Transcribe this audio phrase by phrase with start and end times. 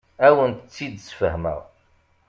[0.25, 1.59] Ad awent-tt-id-sfehmeɣ.